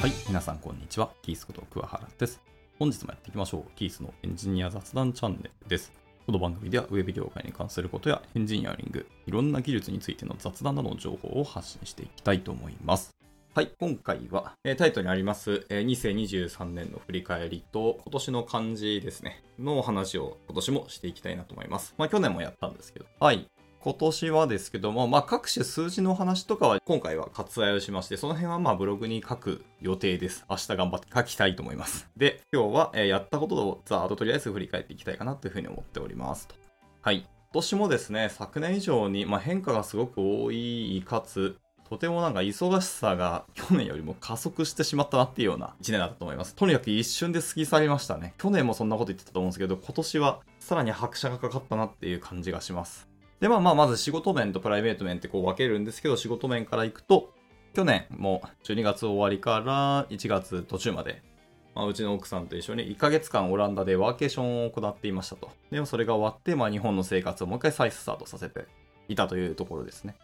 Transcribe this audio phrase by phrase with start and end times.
[0.00, 1.10] はい、皆さんこんにちは。
[1.22, 2.40] キースこと桑原です。
[2.78, 3.70] 本日もやっていきましょう。
[3.74, 5.90] キースのエンジニア雑談チャンネルです。
[6.24, 13.10] この番組ではウェブ業界に関することやエンジニアリング、いろんな技術についての雑談などの情報を発信していきたいと思います。
[13.56, 21.96] はい、今回は、タイトルにあります、え2023年の振り返りと、今年の漢字ですね、のお話を今年もしていきたいなと思います。
[21.98, 23.06] まあ去年もやったんですけど。
[23.18, 23.48] はい。
[23.80, 30.44] 今年はですけども、まあ、各種数字の話とかは今回は割愛をしまして、その辺はまあブログに書く予定です。
[30.50, 32.08] 明日頑張って書きたいと思います。
[32.16, 36.56] で、今日は、えーやったことをざーっととりあえず振り返っていきたいかなというふうに思っておりますと。
[37.02, 37.18] はい。
[37.18, 41.56] 今年もですね、昨年以上に、まあ、変化がすごく多いかつ、
[41.88, 46.56] とてもなんか忙しさが去年よりも加速してしまったなっていうような1年だったと思います。
[46.56, 48.34] とにかく一瞬で過ぎ去りましたね。
[48.38, 53.08] 去年もそんなこと言ってたと思うんですけど、今年はさらに拍車がかかったなっていう感じがします。
[53.40, 57.32] で、まあまあ、まず仕事面とプライベート面ってこう分けるんですけど、仕事面からいくと、
[57.74, 61.22] 去年も12月終わりから1月途中まで、
[61.74, 65.50] まあ、うちの奥さんと一緒に1ヶ月間オランダでワーケーションを行っていましたと。
[65.70, 68.66] でもそれが終わって、まあ日本の生活をもう一回再スタートさせて
[69.08, 70.16] いたというところですね。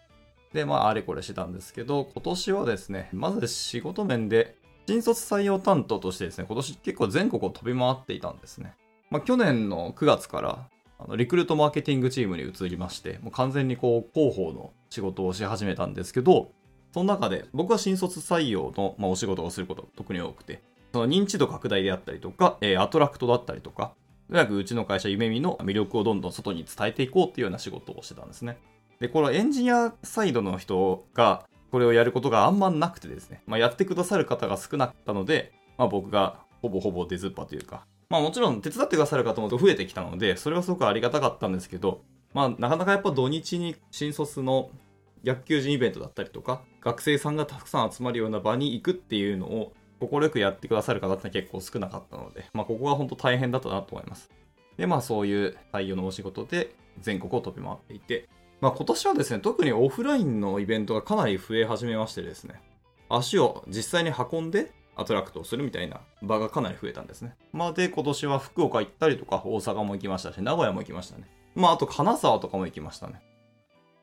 [0.53, 4.57] で、まああれこれしてたんですけど、今年はですね、まず仕事面で、
[4.87, 8.75] 新卒採用担当としてですね、今年結構全国を飛び回っていたんですね。
[9.11, 10.69] まあ去年の9月から、
[11.05, 16.53] あのリクルートマーケティングチームに移りまして、もう完全にこう広報の仕事をし始めたんですけど、
[16.93, 23.93] その中で僕は新卒採用の、まあ、お仕事をすることが特に多くて、その認知度拡大であったりとか、えーアトラクトだったりとか、
[24.29, 28.57] とにかくうちの会社夢見の魅力をどんどん外に伝えていこうっていうような仕事をしてたんですね。
[29.01, 44.71] で、このエンジニアサイドの人がこれをやることがあんまなくてですね、まあ、やってくださる方が少なかったので、まあ、僕がほぼほぼ出ずっぱというか、まあもちろん手伝ってくださる方も増えてきたので、それはすごくありがたかったんですけど、まあなかなかやっぱ土日に新卒の
[45.25, 54.31] 逆求人イベントだったりとか、学生さんがたくさん集まるような場に行くっていうのを、快くやってくださる方って結構少なかったので、まあここは本当大変だったなと思います。
[54.77, 58.29] で、まあそういう採用のお仕事で全国を飛び回っていて、
[58.61, 62.63] まあ今年はですね、特にオフラインのイベントがかなり増え始めましてですね、
[63.09, 67.37] 足を実際に運んでアトラクトをするみたいな場がかなり増えたんですね。
[67.53, 71.29] まあで、今年は福岡行ったりとか、大阪も行きましたし、名古屋も行きましたね。
[71.55, 73.23] まああと金沢とかも行きましたね。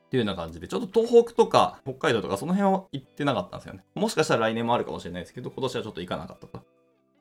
[0.06, 3.84] っていうような感じで、ちょっと東北とか北海道とかその辺は行ってなかったんですよね。
[3.94, 6.60] もしかしたら来年もあるかもしれないですけど、今年はちょっと行かなかったと。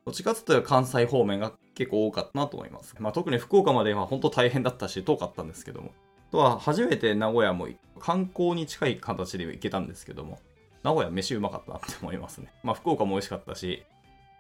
[0.06, 2.96] どっちかっていうと関西方面が結構多かったなと思います。
[3.00, 5.92] まあ特に福岡までは本当大変だったし、遠かったんですけども。
[6.30, 7.68] あとは初めて名古屋も
[8.00, 10.40] 観光に近い形で行けたんですけども、
[10.84, 12.52] 名古屋飯うまかったなって思いますね。
[12.64, 13.84] まあ福岡も美味しかったし、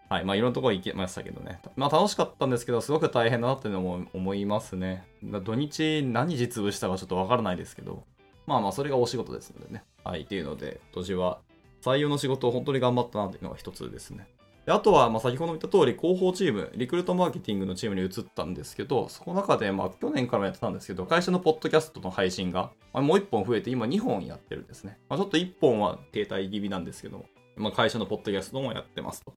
[0.09, 1.61] はい、まあいろんなところ行きましたけどね。
[1.75, 5.05] まあ楽しかったんですけど、すごく大変だなっていうのも思いますね。
[5.23, 8.03] 土日何時潰したかちょっとわからないですけど、
[8.45, 9.83] まあまあそれがお仕事ですのでね。
[10.03, 11.39] はい、っていうので、今年は
[11.81, 14.27] 採用の仕事を本当に頑張ったなっていうのが一つですね。
[14.65, 24.99] であとは、ま、先ほど言った通り、広報チーム、リクルートマーケティングのチームに移ったんですけど、そこの中で、ま、去年からもやってたんですけど、会社のポッドキャストの配信が、もう1本増えて、今2本やってるんですね。
[25.09, 29.33] まあ、ちょっと1本は停滞気味なんですけども、ま、会社のポッドキャストもやってますと。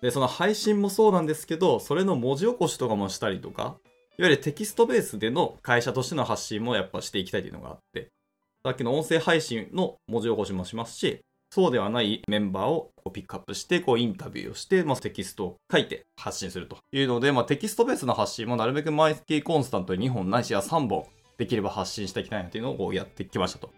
[0.00, 3.76] で、その配信もそうなんですけど、それの文字起こしとかもしたりとか、
[4.16, 8.08] いわゆるテキストベースでの会社としての発信もやっぱしていきたいというのがあって、
[8.64, 11.20] さっきの音声配信の文字起こしもしますし、
[11.50, 21.06] そうではないメンバーをピックアップして、こうインタビューをして、まあ、テキストを書いて発信するというので、まあ、テキストベースの発信もなるべく毎月コンスタントに2本ないしは3本
[21.38, 23.70] できれば発信していきたいなというのをこうやってきましたと。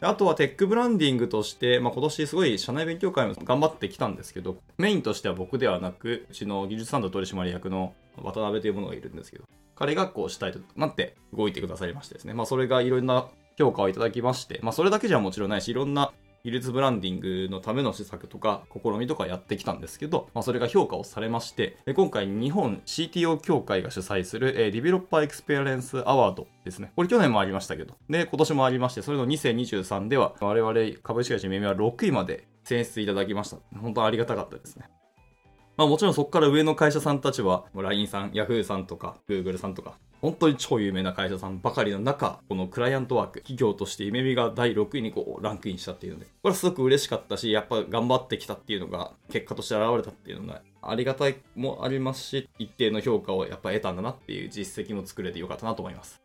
[0.00, 9.44] あとはテックブランディングとして、まあ、今年すごい社内勉強会も頑張ってきたんですけど、メインとしては僕ではなく、うちの技術サンド取締役の渡辺というものがいるんですけど、
[9.74, 13.26] 彼がこうしたいとなって動いてくださいましてですね、まあ、それがいろんな
[13.58, 16.12] 評価をいただきまして、まあ、それだけじゃもちろんないし、いろんな
[16.42, 26.92] 技術ブランディングのための施策とか試みとかやってきたんですけど、まあ、それが評価をされまして、今回日本 CTO 協会が主催する、えー、 Developer Experience Award ですね。
[26.96, 33.58] これ去年もありましたけど、で、今年もありまして、それの2023では我々株式会社ゆめみは6位まで選出いただきました。
[33.78, 34.88] 本当にありがたかったですね。
[35.78, 56.20] まあもちろんそこから上の会社さんたちは、LINE さん、Yahoo さんとか、Google さんとか、本当に超有名な会社さんばかりの中、このクライアントワーク、企業としてイメミが第6位にこうランクインしたっていうので、これはすごく嬉しかったし、やっぱ頑張ってきたっていうのが、結果として現れたっていうのが、ありがたいもありますし、一定の評価をやっぱ得たんだなっていう実績も作れてよかったなと思います。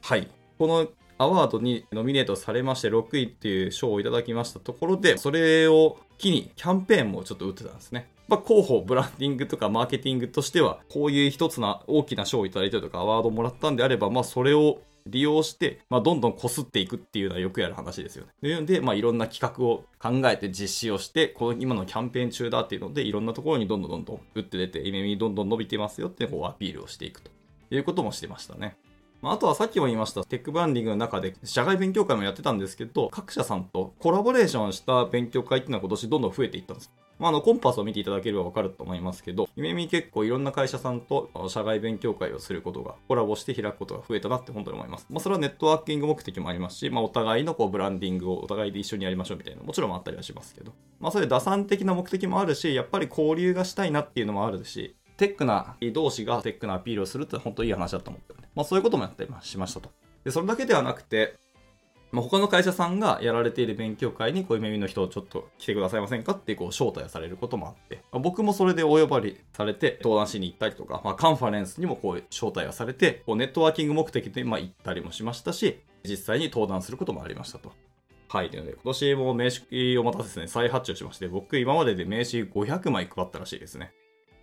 [0.00, 0.26] はい。
[0.58, 8.08] このアワードにノミネートされまして6位っていう賞をいただきましたところで、それを機にキャンペーンもちょっと打ってたんですね。
[8.28, 18.32] まあ、広報、ブランディングとかマーケティングとしては、こういう一つな大きな賞をいただいたりとかアワードをもらったんであれば、まあ、それを利用して、まあ、どんどん擦っていくっていうのはよくやる話ですよね。
[18.40, 27.30] というので、まあ、いろんな企画を考えて実施をして、この今のキャンペーン中だっていうので、いろんなところにどんどんどんどん打って出て、イメミどんどん伸びてますよってこうアピールをしていくと
[27.70, 28.76] いうこともしてましたね。
[29.22, 36.92] まあ、あとはさっきも言いました、テックブランディングの中で社外勉強会もやってたんですけど、各社さんとコラボレーションした勉強会っていうのは今年どんどん増えていったんです。
[37.18, 45.06] まあ、あの、コンパスを見ていただければわかると思いますけど、夢見結構いろんな会社さんと社外勉強会をすることが、コラボして開くことが増えたなって本当に思います。
[45.08, 58.48] まあ、それはネットワーキング目的もありますし、まあ、お互いのこうブランディングをお互いで一緒にやりましょうみたいな、もちろんあったりはしますけど、まあ、そういう打算的な目的もあるし、やっぱり交流がしたいなっていうのもあるし、テックな同士がテックなアピールをするって本当いい話だと思ってね。
[58.54, 59.90] まあそういうこともやったりしましたと。
[60.24, 61.36] で、それだけではなくて、
[62.12, 77.72] まあ、他の会社さんがやられている勉強会にこういう耳の人をちょっと来てくださいませんかってこう招待されることもあって、まあ僕もそれでお呼ばれされて登壇しに行ったりとか、まあ、カンファレンスにもこう招待がされて、こうネットワーキング目的でまあ行ったりもしましたし、実際に登壇することもありましたと。
[78.28, 78.50] はい。
[78.50, 83.92] というので、今年も名刺をまたですね、再発注しまして、僕今までで名刺500枚配ったらしいですね。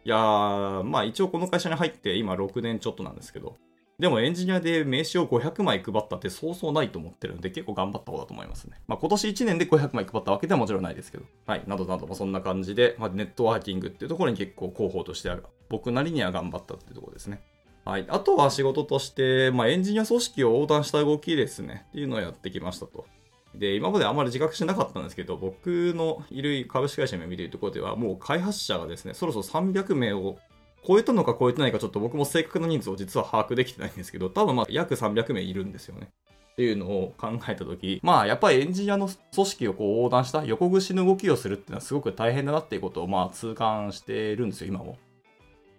[0.06, 3.56] いやー、まあ一応この会社に入って今6年ちょっとなんですけど、
[4.00, 8.82] でもエンジニアで名刺を500枚配ったってそうそうないと思ってるので結構頑張った方だと思いますね。
[8.88, 11.26] まあ今年1年で500枚配ったわけではもちろんないですけど。
[11.46, 11.64] はい。
[11.68, 15.44] などなどもそんな感じで、まあ、ネットワーキングっていうところに結構広報としてある。
[15.70, 17.42] 僕なりには頑張ったっていうところですね。
[17.86, 18.06] はい。
[18.10, 21.86] あとは仕事として、まあエンジニア組織を横断した動きですね。
[21.90, 23.06] っていうのをやってきましたと。
[23.56, 30.38] で、今まであまり自覚してなかったんですけど、僕のいる株式会社を見ているところでは、もう開発者がですね、そろそろ300名を
[30.86, 36.10] 超えたのか超えてないかちょっと僕も正確な人数を実は把握できてないんですけど、多分まあ約300名いるんですよね。
[36.54, 44.98] っていうのを考えたとき、まあやっぱりエンジニアの組織をこう横断した横串の動きをするっていうのはすごく大変だなっていうことをまあ痛感してるんですよ、今も。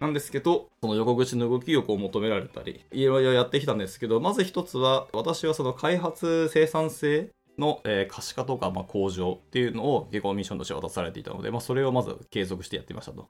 [0.00, 13.28] なんですけど、その横口の動きをこう求められたり、いろいろやってきたんですけど、まず一つは、私はその開発生産性の、え可視化とか、ま、向上っていうのを結構ミッションとして渡されていたので、まあ、それをまず継続してやってみましたと。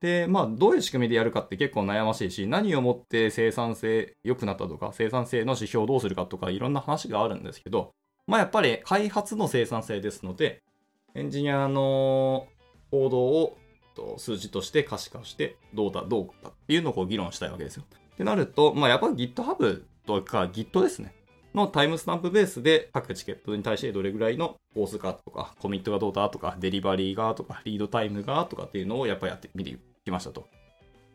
[0.00, 7.92] で、まあ、どういう仕組みでやるかって結構悩ましいし、何をもって生産性良くなったとか、生産性の指標をどうするかとか、いろんな話があるんですけど、
[8.26, 10.62] まあ、やっぱり開発の生産性ですので、
[11.14, 12.48] エンジニアの
[12.90, 13.58] 行動を
[14.16, 17.84] 数字として可視化して、どうだ、どうだっていうのをこう議論したいわけですよ。
[18.14, 21.14] ってなると、まあ、やっぱり GitHub とか Git ですね。
[21.54, 30.48] のタイムスタンプベースで各チケットに対してどれぐらいのコースかとか、コミットがどうだとか、デリバリーがとか、リードタイムがとかっていうのをやっぱやってみてきましたと。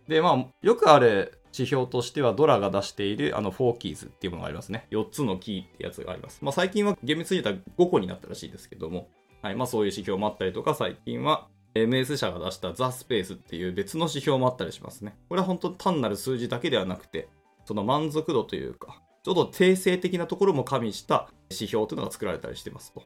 [0.07, 4.87] で、まあ、よくある指標としては、ドラが出しているあの4キーズっていうものがありますね。
[4.91, 6.39] 4つのキーってやつがあります。
[6.43, 9.09] まあ、最近は厳密に言ったら5個になったらしいですけども、
[9.41, 15.15] はい、まあそういう指標もあったりとか、最近は MS 社が出したザ・スペースっていう別の指標もあったりしますね。
[15.29, 17.29] これは本当単なる数字だけではなくて、
[17.65, 23.03] その満足度というか、ちょっと定性的なところも加味した指標というのが作られたりしてますと。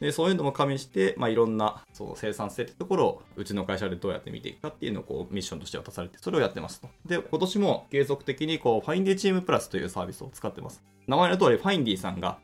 [0.00, 6.90] で、そういうのも加味して、まあ、いろんなその生産性ってところをうちの会社でどうやって見ていくかっていうのをこうミッションとして渡されて、それをやってますと。
[7.06, 10.84] で、今年も継続的にこう、ファインディチームプラスというサービスを使ってます。
[11.06, 12.38] 名前の通り、ファインディさんが、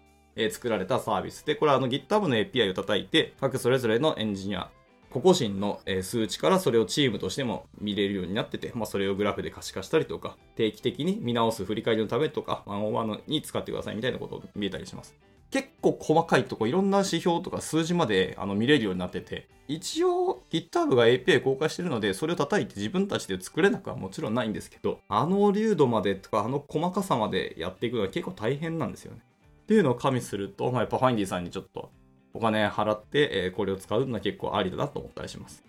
[0.50, 4.70] 作られたサービスで、これはあの GitHub の API を叩いて、各それぞれのエンジニア、
[5.12, 15.14] 個々人の数値からそれをチームとしても見れるようになってて、まあ、それをグラフで可視化したりとか、定期的に見直す振り返りのためとか、ワンオンワンに使ってくださいみたいなことを見えたりします。
[15.50, 29.20] 結構細かいとこ、いろんな指標とか数字まであの見れるようになってて、一応 GitHub が API 公開してるので、それを叩いて自分たちで作れなくはもちろんないんですけど、あの流度までとか、あの細かさまでやっていくのは結構大変なんですよね。
[29.62, 31.90] っていうのを加味すると、まあ、やっぱファインディさんにちょっと
[32.34, 35.64] お金払って、えこれを使うのは結構ありだなと思ったりします。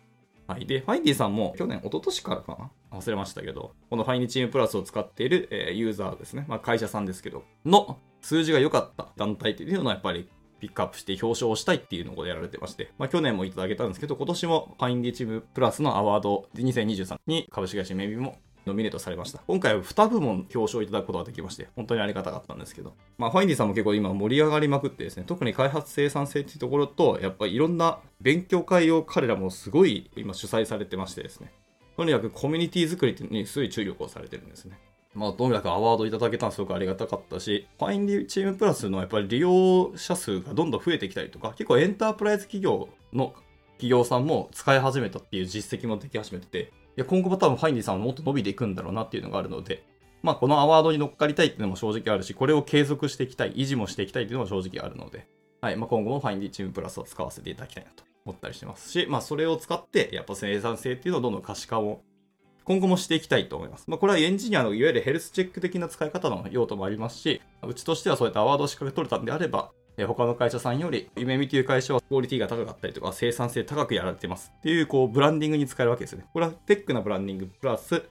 [0.47, 0.65] はい。
[0.65, 2.99] で、ファインディさんも去年、一昨年からかな？
[2.99, 6.45] 忘れましたけど、このファインディチームプラスを使っている、えユーザーですね。
[6.47, 10.29] まあ会社さんですけど、の数字が良かった団体っていうのはやっぱり
[10.59, 19.41] ピックアップして表彰をしたいっていうのをやられてまして、まあ去年もいただけたんですけど、今年もファインディチームプラスのアワード2023に株式会社メビもノミネートされました。
[19.47, 22.93] 今回は2部門表彰いただくことができまして、本当にありがたかったんですけど。
[23.17, 31.51] まあ、ファインディさんも結構今盛り上がりまくってですね、特に開発生産性っていうところと、やっぱりいろんな勉強会を彼らもすごい今主催されてましてですね、
[31.97, 34.77] とにかくコミュニティ作りにすごい注力をされてるんですね。
[35.13, 43.33] まあ、とにかくアワードいただけたのすごくありがたかったし、ファインディチームプラスのやっぱり利用者数がどんどん増えてきたりとか、結構エンタープライズ企業の
[43.73, 49.83] 企業さんも使い始めたっていう実績もでき始めてて、や今後も多分ファインディさんはもっと伸びていくんだろうなっていうのがあるので、
[50.21, 55.27] まあこのアワードに乗っかりたいっていうのも正直あるし、これを継続していきたい、維持もしていきたいっていうのも正直あるので、
[55.61, 62.01] はい、まあ今後もファインディチームプラスを使わせていただきたいなと思ったりしてますし、まあそれを使って、やっぱ生産性っていうのをどんどん可視化を
[62.63, 63.85] 今後もしていきたいと思います。
[63.89, 76.25] まあ、これはエンジニアのいわゆるヘルスチェック的な使い方の用途もありますし、うちとしてはそういったアワードを資格取れたんであれば、他の会社さんより、夢見という会社はクオリティが高かったりとか、生産性高くやられてますっていう、こう、ブランディングに使えるわけですよね。
[76.33, 78.03] これはテックなブランディングプラス、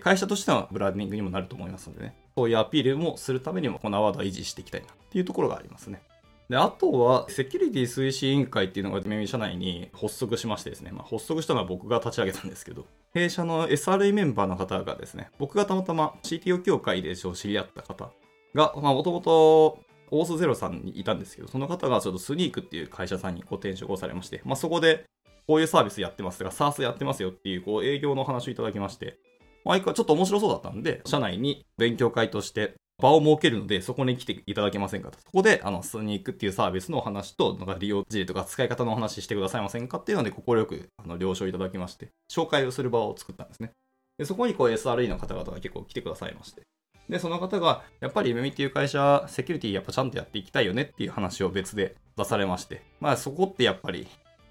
[0.00, 2.16] 会社としてのブランディングにもなると思いますのでね。
[2.36, 6.02] そういうアピールもするためにも、このアワードは維持していきたいなっていうところがありますね。
[6.48, 18.10] で、あとは、セキュリティ推進委員会っていうのが、夢見社内に発足しましてですね、まあ、発足したのは僕が立ち上げたんですけど、弊社の SRE メンバーの方がですね、僕がたまたま CTO 協会で知り合った方
[18.54, 19.78] が、まあ、もともと、
[20.10, 25.04] オースゼロさんにいたんですけど、その方がちょっとスニークっていう会社さんにこう転職をされまして、まあ、そこで、
[25.46, 29.18] こういうサービスやってますとか、SARS やってますよっていう、こう、営業の話をいただきまして、
[29.64, 35.18] まあ、ちょっと面白そうだったんで、社内に勉強会として場を設けるので、そこに来ていただけませんかと。
[35.20, 43.70] そこで、あの、スニークっていうサービスのお話と、なんか利用事例とか使い方のお話してくださいませんかっていうので、快く、あの、了承いただきまして、紹介をする場を作ったんですね。
[44.18, 46.62] で、そこにこう SRE の方々が結構来てくださいまして。
[47.08, 54.06] で、その方が、やっぱり夢見っていう会社、セキュリティやっぱちゃんとやっていきたいよねっていう話を別で出されまして、まあそこってやっぱり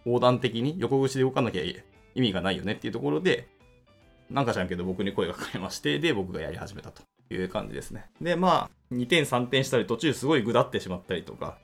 [0.05, 1.63] 横断的に横串で動かなきゃ
[2.15, 3.47] 意味がないよねっていうところで、
[4.29, 8.09] なんかじゃんけど僕に声がかかりまして、で、僕がやり始めたという感じですね。
[8.21, 11.57] で、まあ、2点3点したり途中すごいぐだってしまったりとか、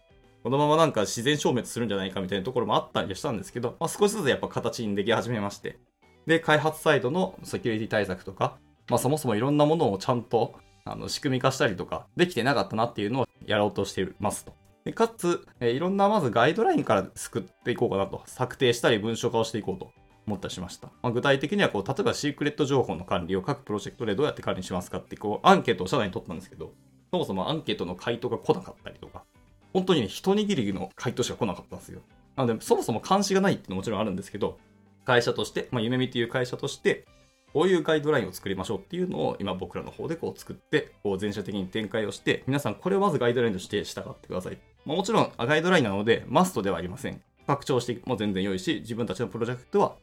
[0.43, 5.79] このままなんか自然消滅するんじゃないかみたいなところもあったりしたんですけど、まあ、少しずつやっぱ形にでき始めまして、
[6.25, 8.57] で、開発サイドのセキュリティ対策とか、
[8.89, 14.53] まあそもそもいろんなものをちゃんとあの仕組み化したりとかできてなかったなっていうのをやろうとしていますと。
[14.83, 18.21] でかつ、えいろんなまずガイドラインから作っていこうかなと。
[18.25, 19.91] 策定したり文章化をしていこうと
[20.27, 20.87] 思ったりしました。
[21.01, 26.73] まあ、具体的にはこう、例えばシークレット情報の管理を各プロジェクトでどうやって管理しますかってこう、アンケートを社内に取ったんですけど、
[27.11, 29.23] そもそもアンケートの回答が来なかったりとか、
[29.71, 32.01] 本当にね、一握りの回答しか来なかったんですよ。
[32.35, 34.59] なので、そもそも監視がないっていうのももちろんあるんですけど、
[35.05, 37.05] 会社として、まあ、夢見っていう会社として、
[37.53, 44.57] こういうガイドラインを作りましょうっていうのを今僕らの方でこう作って、こう全社的に展開をして、皆さんこれをまずガイドラインとして従ってください。
[44.86, 47.22] まあ、もちろんガイドラインなのでマストではありません。
[47.45, 49.95] 拡張しても全然良いし、自分たちのプロジェクトは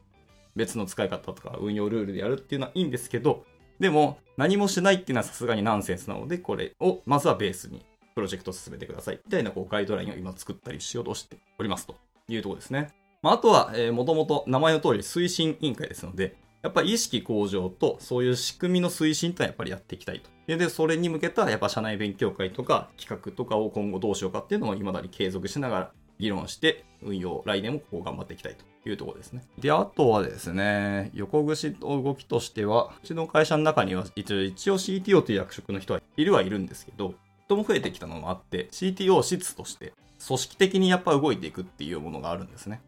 [0.55, 3.45] 別の使い方とか運用ルールでやるっていうのはいいんですけど、
[3.79, 7.83] でも何もしないっていうのはさすがにナンセンスなので、これをまずはベースに
[8.15, 9.19] プロジェクトを進めてください。
[9.25, 11.95] みたいなこうガイドラインを今作ったりしようとしておりますと
[12.27, 12.89] いうところですね。
[13.23, 20.29] まあ、あとは、えー、もともと名前の通り推進委員会ですので、やっぱ意識向上とそういう仕組みの推進ってのはやっぱりやっていきたいと。
[20.57, 29.43] で、それに向けたやっぱ社内勉強会とか企画とかを今後どうしようかっていうのも未だに継続しながら議論して運用、来年もこう頑張っていきたいというところですね。
[29.57, 37.15] で、あとはですね、横串の動きとしては、うちの会社の中には一応一応 CTO という役職の人はいるはいるんですけど、
[37.45, 39.93] 人も増えてきたのもあって、CTO 室として
[40.25, 42.81] 組織的にやっぱ動いていくっていうものがあるんですね。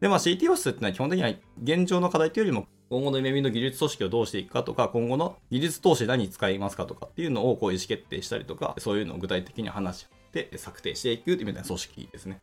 [0.00, 1.32] で、まあ CTO 室ってのは基本的には
[1.62, 12.40] 現状の課題というよりも今後の夢見の技術組織をどうしていくかとか、今後の技術投資何に使いますかとかっていうのをこう意思決定したりとか、そういうのを具体的に話して策定していくみたいな組織ですね。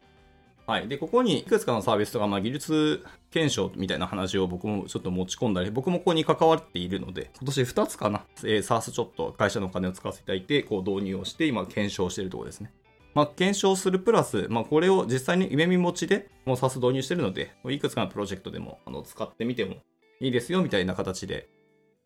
[0.66, 0.88] はい。
[0.88, 12.72] で、ここにいくつかのサービスとか、まあ、技術検証みたいな話を僕もちょっと持ち込んだり、僕もここに関わっているので、今年2つかな、えー、SARS ちょっと会社のお金を使わせていただいて、こう導入をして、今検証しているところですね。
[13.14, 19.76] まあ、検証するプラス、まあ、これを実際に夢見持ちでもう SARS 導入しているので、いくつかのプロジェクトでもあの使ってみても
[20.24, 21.50] いいですよみたいな形で、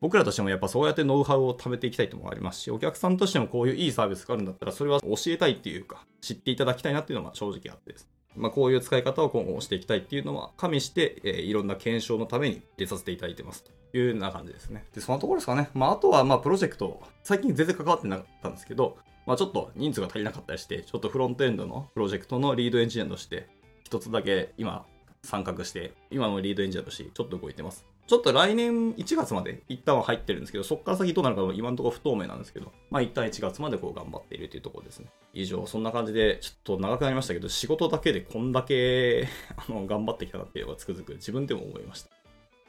[0.02, 8.10] 僕らとしてもやっぱそうやってノウハウを貯めていきたいともありますし、お客さんとしてもこういういいサービスがあるんだったら、それは教えたいっていうか、知っていただきたいなっていうのが正直あってです。
[8.36, 14.86] まあ、こういう使い方を今後していきたいっていうのは加味して、えー、いろんな検証のために入れさせていただいてますというような感じですね。
[14.94, 15.70] で、そのところですかね。
[15.74, 23.48] まあ、あとは、まあ、プロジェクト、最近全然関わってなかったんですけど、まあ、ちょっと人数が足りなかったりして、ちょっとフロントエンドのプロジェクトのリードエンジニアとして、
[23.84, 24.86] 一つだけ今
[25.24, 27.86] 参画して、今のリードエンジニアとしてちょっと動いてます。
[28.08, 35.08] ちょっと来年1月まで一旦は入ってるんですけど、そこから先どうなるかは今のところ不透明なんですけど、まあ一旦1月までこう頑張っているというところですね。
[35.34, 42.10] 以上、そんな感じで、ちょっと長くなりましたけど、仕事だけでこんだけあの頑張ってきたなっていうのがつくづく自分でも思いました。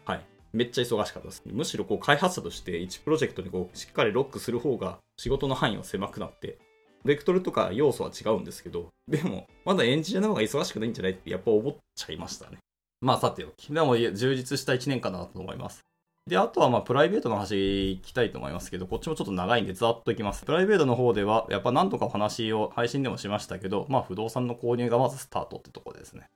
[0.05, 0.27] はい。
[0.53, 1.43] めっちゃ忙しかったです。
[1.47, 6.59] むしろこう開発者として1プロジェクトにこうしっかりロックする方が仕事の範囲は狭くなって、
[7.05, 12.59] ベクトルとか要素は違うんですけど、でも、まだエンジニアの方が忙しくないんじゃないってやっぱ思っちゃいましたね。
[13.01, 13.73] まあさておき。
[13.73, 15.85] でも充実した1年間だなと思います。
[16.27, 20.45] で、あとはまあプライベートの話聞きたいと思いますけど、こっちもちょっと長いんでざっといきます。
[20.45, 26.29] プライベートの方では、やっぱ何とかお話を配信でもしましたけど、まあ不動産の購入がまずスタートってとこですね。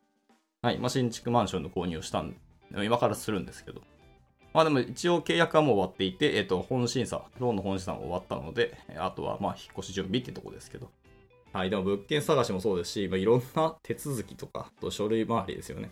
[0.62, 0.78] はい。
[0.78, 2.37] まあ新築マンションの購入をしたんで、
[2.85, 3.83] 今からするんですけど。
[4.54, 10.90] まあでも一応契約はもう終わっていて、えっ、ー、と、本審査、ローンの本審査も終わったので、あとはまあ引っ越し準備ってとこですけど。
[11.52, 11.71] はい。
[11.71, 15.90] でも物件探しもそうですし、まあ、いろんな手続きとか、と書類周りですよね。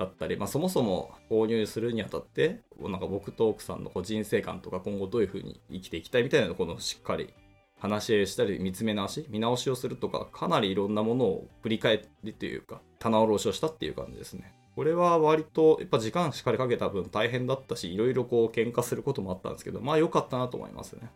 [0.00, 7.34] だったり、まあ、そもそも購入するにあたってなんか僕と奥さんのこう人生観とか今後どういうふうに生きていきたいみたいなのをしっかり
[7.78, 14.54] 話し合いしたり見つめ直し見直しをするとかかなりいろんなものを振り返りというか棚卸しをしたっていう感じですね。
[14.74, 21.10] これは割とやっぱ時間しっかりかけた分大変だったしいろいろこう喧嘩することもあったんですけどまあ良かったなと思いますね。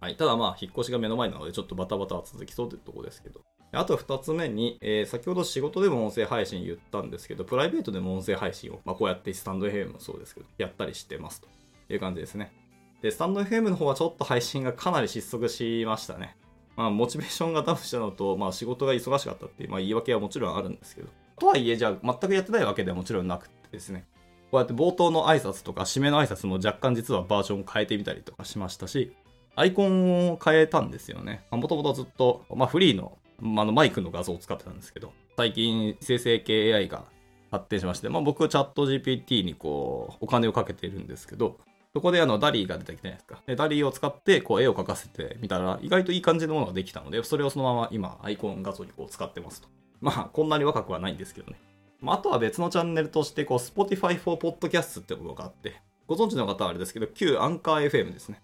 [0.00, 3.42] はい、ただまあ引っ越しが目の前なのでちょっとバタバタは続きそうというところですけど。
[3.74, 11.48] あと2つ目に、えー、先ほど仕事でも音声配信言ったんですけど、プライベートでも音声配信を、まあ、こうやってスタンド FM もそうですけど、やったりしてますと
[11.92, 12.52] いう感じですね。
[13.00, 16.36] で、スタンド FM の方はちょっと配信がかなり失速しましたね。
[16.76, 24.04] まあ、モチベーションがダウンしたのと、まあ、仕事が忙しかったっていう、まあ、言い訳はもちろんあるんですけど、とはいえ、じゃあ、全くやってないわけではもちろんなくてですね、
[24.50, 29.12] こうやって冒頭の挨拶とか、締めの挨拶も若干実はバージョンを変えてみたりとかしましたし、
[29.54, 31.44] アイコンを変えたんですよね。
[31.50, 37.04] もともとずっと、まあ、フリーのまあ、のマイクの画像を使ってたんですけど、最近生成系 AI が
[37.50, 41.58] 発展しまして、まあ、僕はチャット GPT にこう、お金をかけているんですけど、
[41.92, 43.42] そこであのダリーが出てきたじゃないですか。
[43.46, 49.68] でダリーを使ってこう絵を描かせてみたら、意外といい感じのものができたので、それをそのまま今、アイコン画像にこう使ってますと。
[50.00, 51.60] まあ、こんなに若くはないんですけどね。
[52.00, 58.40] まあ、あとは別のチャンネルとして、こう、Spotify for Podcast ってものがあって、ご存知の方はあれですけど、旧アンカー FM ですね。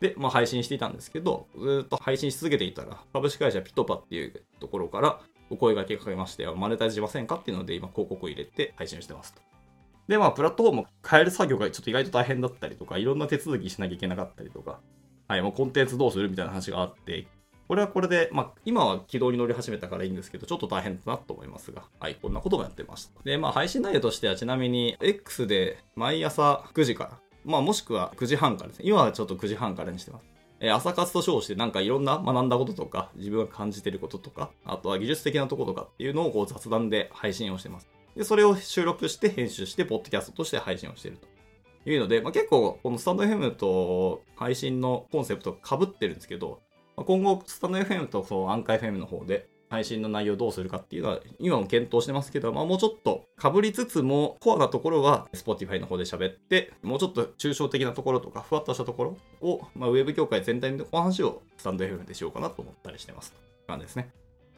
[0.00, 9.40] で、まあ、配信していたんですけど、ずっと配信し続けていたら、株式会社ピトパっていうところからお声掛けかけまして、マネタイズしませんかっていうので、今広告を入れて配信してますと。
[10.06, 14.80] で、まあ、プラットフォームを変える作業がちょっと意外と大変だったりとか、いろんな手続きしなきゃいけなかったりとか、
[15.26, 17.26] はい、もうコンテンツどうするみたいな話があって、
[17.68, 23.22] これはこれで、まあ、今は軌道に乗り始めたからいいんですけど、ちょっと大変だなと思いますが、はい、こんなこともやってました。
[23.22, 28.84] で、まあ、配信内容としてはちなみに、X で毎朝9時から、まあ、もしくは9時半からですね。
[28.86, 30.24] 今はちょっと9時半からにしてます。
[30.60, 37.88] え朝活と称してなんかいろんな学んだこととか、自分が感じてることとか、あとは技術的なところとかっていうのをこう雑談で配信をしてます。
[38.16, 46.60] で、それを収録して編集して、ポッドキャストとして配信をしているというので、まあ、結構このスタンド FM と配信のコンセプトが被ってるんですけど、
[46.96, 63.34] まあ、今後スタンド FM とアンカー FM の方で配信の内容をどうするかっていうのは今も検討してますけど、まあ、もうちょっと被りつつもコアなところは Spotify の方で喋ってもうちょっと抽象的なところとかふわっとしたところを、まあ、ウェブ業界全体のお話をスタンド FM でしようかなと思ったりしてます
[63.66, 64.10] 感じですね。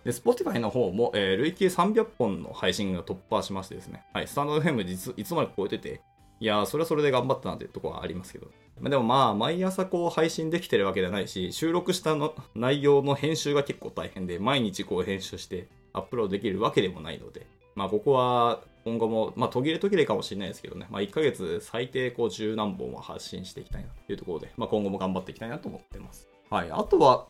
[0.05, 6.01] で、Spotify の方も、えー、累計300本の配信が突破しましてですね、はい、スタンド FM いつまで超えてて、
[6.39, 8.47] いやー、それはそれで頑張ったなというところはありますけど。
[8.89, 26.29] でもまあ、毎朝こう配信できてるわけではないし、収録したの内容の編集が結構大変で、毎日こう編集してアップロードできるわけでもないので、まあここは今後も、まあ途切れ途切れかもしれないですけどね、まあ1ヶ月最低こう十何本は発信していきたいなというところで、まあ今後も頑張っていきたいなと思ってます。
[26.49, 26.71] はい。
[26.71, 27.27] あとは、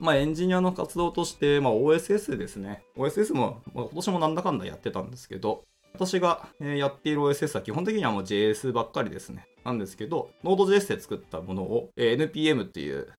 [0.00, 2.82] まあエンジニアの活動として、まあ OSS ですね。
[2.96, 5.62] OSS も、まあ、今年もなんだかんだやってたんですけど、
[5.94, 9.46] 私がやっている OSS は基本的にはもう JS ばっかりですね。
[9.64, 13.12] なんですけど、Node.js で作ったものを NPM っていう、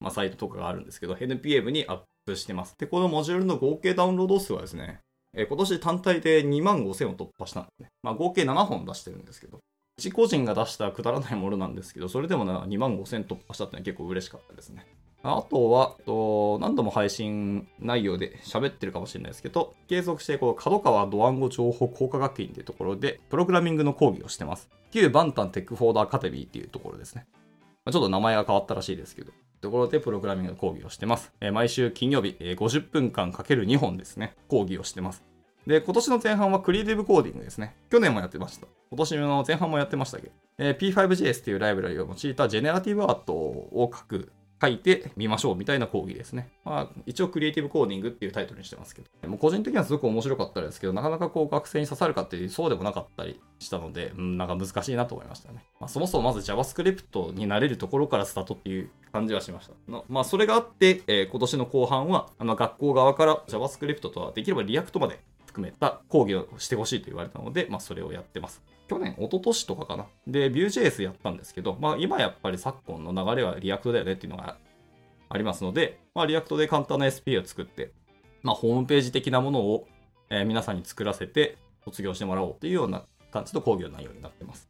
[0.00, 2.76] まあ、サイトとかがあるんですけど、NPM にアップしてます。
[2.76, 5.00] で、このモジュールの合計ダウンロード数はですね、
[5.34, 7.88] え今年単体で2万5000を突破したんですね。
[8.02, 9.60] まあ、合計7本出してるんですけど、
[9.96, 14.84] 一個人が出したくだらないものなんですけど、それでも2万5000突破したってのは結構嬉しかったですね。
[15.22, 24.70] あとは、と何度も配信内容で喋ってるかもしれないですけど、継続してこう角川ドワンゴ情報工科学院というところで、プログラミングの講義をしてます。
[24.90, 27.26] 旧バンタンテックフォードアカデミーっていうところですね。
[27.90, 31.32] ちょっと名前が変わったらしいですけど、ところでプログラミングの講義をしてます。
[31.40, 35.22] え毎週金曜日、え50分間かける2本ですね、講義をしてます。
[35.66, 37.76] で、今年の前半はクリエイティブコーディングですね。
[37.90, 38.66] 去年もやってました。
[38.90, 46.50] 今年の前半もやってましたけど、え p5.js っていうライブラリを用いたジェネラティブアートを書く書いてみましょうみたいな講義ですね。
[46.64, 55.64] まあ、一応クリエイティブコーディングっていうタイトルにしてますけど、もう個人的にはすごく面白かったですけど、なかなかこう学生に刺さるかっていうそうでもなかったりしたので、うん、なんか難しいなと思いましたね。
[55.80, 59.74] まあ、そもそもまず JavaScript になれるところからスタートっていう感じはしました。
[59.90, 68.62] のまあ、それがあって、えー、今年の後半は、あの学校側から JavaScript とはできれば React まで含めた講義をしてほしいと言われたので、まあ、それをやってます。
[68.90, 70.06] 去年、一昨年とかかな。
[70.26, 74.56] で、Vue.js やったんですけど、まあ、今やっぱり昨今の流れは React だよねっていうのが
[75.28, 77.92] ありますので、まあ、リアクトで簡単な SP を作って、
[78.42, 79.86] まあ、ホームページ的なものを、
[80.28, 84.68] えー、皆さんに作らせて卒業してもらおうというような感じの講義の内容になってます。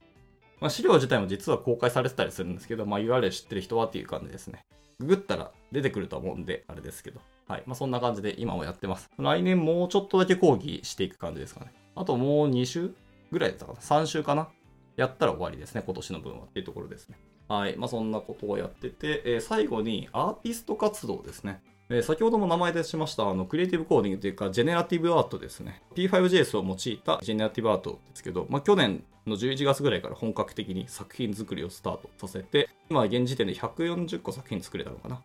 [0.61, 4.66] まあ、資料自体も実は公開されてたりするんですけど、まあ、URL 知ってる人はっていう感じですね。
[4.98, 7.22] ググったら出てくると思うんで、あれですけど。
[7.48, 7.62] はい。
[7.64, 9.09] まあ、そんな感じで今もやってます。
[9.16, 11.72] 来年もうちょっとだけ講義していく感じですかね。
[11.94, 12.92] あともう2週
[13.30, 14.48] ぐらいだったかな ?3 週かな
[14.96, 15.82] やったら終わりですね。
[15.84, 17.16] 今年の分はっていうところですね。
[17.48, 17.76] はい。
[17.76, 21.62] まあ、そんなことをやってて、えー、最後にアーティスト活動ですね。
[21.92, 25.82] え先ほども名前出しました、あの、クリエイティブコーディングというか、ジェネラティブアートですね。
[25.96, 35.20] P5JS を用いたジェネラティブアートですけど、まあ、去年の11月ぐらいから本格的に作品作りをスタートさせて、今現時点で140個作品作れたのかな。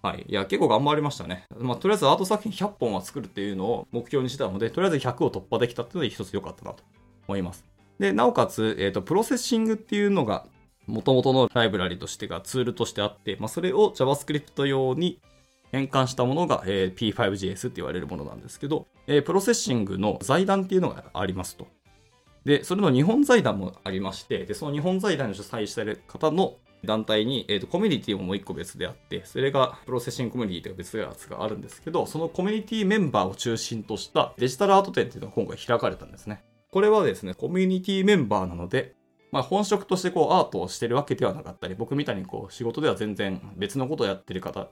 [0.00, 0.24] はい。
[0.26, 1.44] いや、結構頑張りましたね。
[1.58, 6.84] まあ、とりあえずアート作品100本は作るっていうのを目標にしてたので、とりあえず100を突破できたっていうので一つ良かったなと
[7.28, 7.64] 思います。
[7.98, 10.46] で、なおかつ、えっ、ー、と、 Processing っていうのが、
[10.86, 15.20] 元々のライブラリとしてがツールとしてあって、まあ、それを JavaScript 用に
[15.70, 21.68] 変換したものが、えー、 p5.js って言われるものなんですけど、えー、 Processing の財団っていうのがありますと。
[22.44, 36.42] で、それの日本財団もありまして、で、その日本財団に主催している方の団体に、えーと、コミュニティももう一個別であって、それが Processing コミュニティという別のやつがあるんですけど、そのコミュニティメンバーを中心としたデジタルアート展っていうのが今回開かれたんですね。
[36.70, 38.94] これはですね、コミュニティメンバーなので、
[39.30, 44.68] まあ、本職としてこうアートをしてるわけではなかったり、僕みたいにこう仕事では全然別のことをやってる方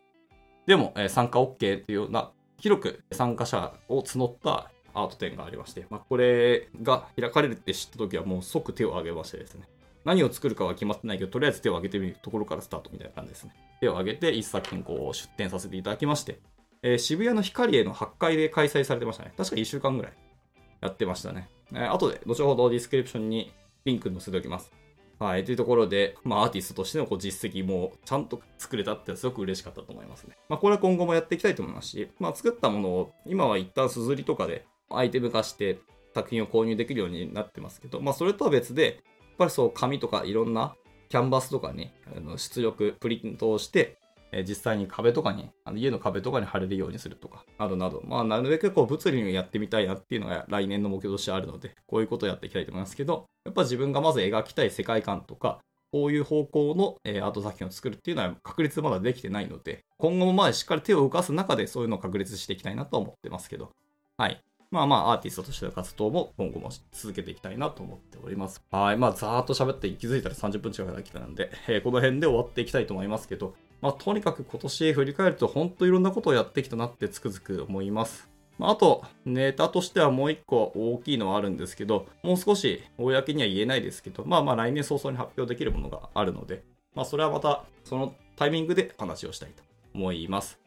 [0.66, 9.68] でも、え参加 OK っていうような、広く参加者を募ったアート展がありまして、まあ、これが開かれるって知った時はもう即手を挙げましてですね。
[10.04, 13.54] 何を作るかは決まってないけど、とりあえず手を挙げてみるところからスタートみたいな感じですね。
[13.80, 16.40] 手を挙げて一作品こう出展させていただきまして、
[16.82, 19.32] えー、渋谷の光への8階で開催されてましたね。
[19.37, 20.12] 確か1週間ぐらい
[20.80, 21.48] やってましたね。
[21.72, 23.52] えー、後で、後ほどディスクリプションに
[23.85, 24.72] リンク載せておきます。
[25.18, 25.44] はい。
[25.44, 30.37] というところで、まあ、アーティストとしてのこう実績もちゃんと作れたってすごく嬉しかったと思いますね。
[30.48, 35.79] まあ、これは今後もやっていきたいと思いますし、まあ、作ったものを今は一旦 SUZURI とかでアイテム化して
[36.14, 40.74] 作品を購入できるようになってますけど、まあ、それとは別で、やっぱりそう、紙とかいろんな
[41.09, 43.98] キャンバスとかにあの出力、プリントをして、
[44.38, 63.70] え実際に壁とかに、あの家の壁とかに貼れるようにするとか、などなど、まあ、なるべくこう物理をやってみたいなっていうのが来年の目標としてあるので、こういうことをやっていきたいと思いますけど、やっぱ自分がまず描きたい世界観とか、こういう方向の、えアート作品を作るっていうのは確立まだできてないので、今後もまあしっかり手を動かす中でそういうのを確立していきたいなと思ってますけど、
[64.18, 64.42] はい。
[64.70, 68.62] まあまあアーティストとしての活動も今後も続けていきたいなと思っております。
[68.70, 68.96] はい。
[68.96, 78.28] まあざーっと喋って気づいたら30分近くなってきたので、えー、この辺で終わっていきたいと思いますけど、まあとにかく今年振り返ると本当いろんなことをやってきたなってつくづく思います。
[78.58, 89.62] まあ、あと、ネタとしてはもう一個大きいのはあるんですけど、もう少し公には言えないですけど、まあまあ来年早々に発表できるものがあるので、まあそれはまたそのタイミングで話をしたいと
[89.94, 90.58] 思います。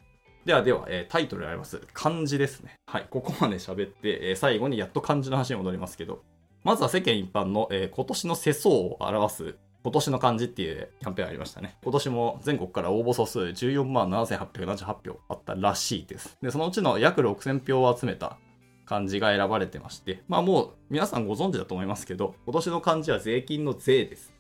[0.46, 1.82] ではでは、えー、タイトルあります。
[1.94, 2.76] 漢字ですね。
[2.86, 3.08] はい。
[3.10, 6.22] ここまで喋って、えー、最後にやっと漢字の話に戻りますけど、
[6.64, 11.78] まずは世間一般の、えー、今年の世相を表す今年の漢字っていうキャンペーンありましたね。
[11.84, 16.38] 今年も全国から応募総数14万7878票あったらしいです。
[16.42, 18.38] で、そのうちの約6000票を集めた
[18.86, 24.34] 漢字が選ばれてまして、まあもう皆さんご存知だと思いますけど、今年の漢字は税金の税です。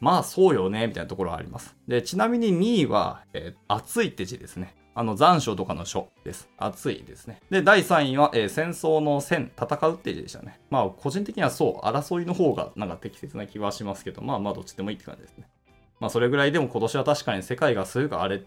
[0.00, 1.76] まあそうよね、みたいなところはあります。
[1.88, 4.74] で、ちなみに2位は、えー、暑いって字ですね。
[4.94, 6.48] あの、残暑とかの書です。
[6.58, 7.40] 暑いですね。
[7.50, 10.60] で、第3位は、えー、戦争の戦、戦うって字でしたね。
[10.70, 15.48] まあ、個人的にはそう、争いの方がなんか適切な気はしますけど、まあまあ、どっちでもいいって感じですね。
[15.98, 18.44] まあ、それぐらいでも今年は確かに世界がすごく荒れ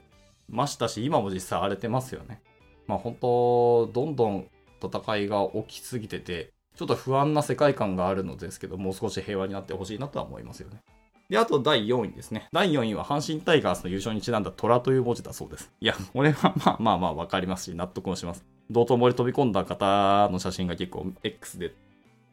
[0.48, 2.42] ましたし、今も実際荒れてますよね。
[2.86, 4.48] まあ、本当どんどん
[4.84, 10.82] 戦いが起きすぎてて、ちょっと不安な世界観があるのですけど、もう少し平和になってほしいなとは思いますよね。
[11.30, 12.48] で、あと第4位ですね。
[12.52, 15.72] 第4位は阪神タイガースの優勝にちなんだ虎という文字だそうです。
[15.82, 18.46] いや、これはまあまあまあわかりますし、納得もします。
[18.70, 21.74] 道頓堀飛び込んだ方の写真が結構 X で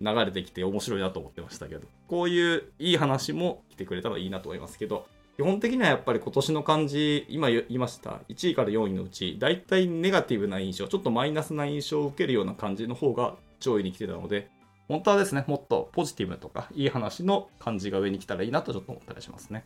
[0.00, 14.50] 流れてきて面白いなと思ってましたけど、こういういい話も来てくれたらいいなと思いますけど、基本的にはやっぱり今年の漢字、今言いました、1位から4位のうち、大体ネガティブな印象、ちょっとマイナスな印象を受けるような感じの方が上位に来てたので、
[14.92, 19.64] 本当はですね、もっとポジティブとかいい話の漢字が上に来たらいいなとちょっと思ったりしますね。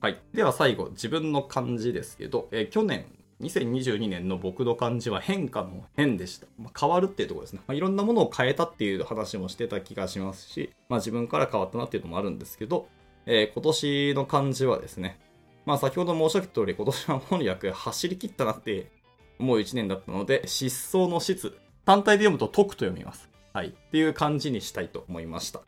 [0.00, 0.20] はい。
[0.34, 3.06] では最後、自分の漢字ですけど、えー、去年、
[3.40, 6.48] 2022年の僕の漢字は変化の変でした。
[6.58, 7.60] まあ、変わるっていうところですね。
[7.68, 12.88] まあ、いろんなものを変えたっていう話もしてた気がしますし、まあ、自分から変わったなっていうのもあるんですけど、
[13.26, 15.20] えー、今年の漢字はですね、
[15.66, 18.90] まあ先ほど申し上げた通り、今年はもう約走り切ったなって
[19.38, 23.35] 思う1年だったので、失踪の質、単体で読むと解くと読みます。
[23.56, 23.68] はい。
[23.68, 25.62] っていう感じにしたいと思いました。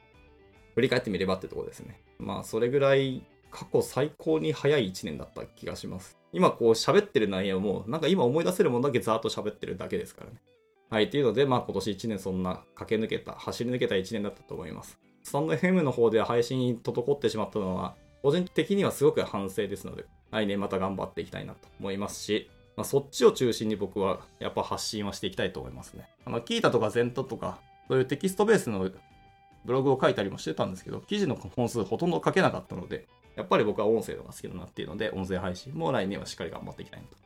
[0.75, 1.99] 振り返ってみればってとこですね。
[2.19, 6.19] まあ、それぐらい過去最高に早い1年だった気がします。
[6.35, 10.37] 今こう喋ってる内容も、なんか今思い出せるものだけざーっと喋ってるだけですからね。
[10.91, 11.05] はい。
[11.05, 14.99] っていうので、まあ今年1年そんな駆け抜けた、走り抜けた1年だったと思います。
[15.23, 26.07] スタンド FM の方では配信に滞ってしまったのは、個人的にはすごく反省ですので、来年また頑張っていきたいなと思いますし、まあ、そっちを中心に僕はやっぱ発信はしていきたいと思いますね。
[26.27, 28.91] あの、キータとかゼントとか、そういうテキストベースの
[29.65, 37.17] ブログを書いたりもしてたんですけど、記事の本数ほとんど書けなかったので、やっぱり僕は音声のが好きだなっていうので、音声配信も来年はしっかり頑張っていきたいなと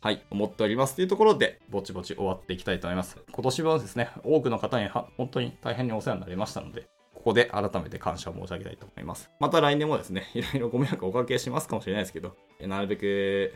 [0.00, 3.18] はい、思っておりますというところで、ぼちぼち終わっていきたいと思います。
[3.32, 9.28] 今年はですね、多くの方には本当に大変にお世話になりましたので、ここで改めて感謝を申し上げたいと思います。
[9.40, 13.52] また来年もですね、いろいろご迷惑をおかけしますかもしれないですけど、なるべく、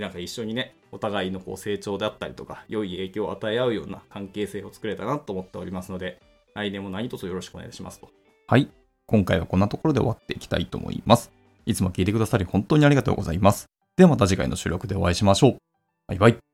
[0.00, 6.20] なんか一緒にね、お互いのこう成長であったりとか、良い影響を与え合うような関係性を作れたなと思っておりますので、
[6.54, 8.08] 来年も何卒よろしくお願いしますと。
[8.46, 8.68] はい。
[9.06, 11.30] 今回はこんなところで終わっていきたいと思います。
[11.66, 13.66] いつも聞いてくださり本当にありがとうございます。
[13.96, 15.56] ではまた次回の収録でお会いしましょう。
[16.08, 16.51] バイバイ。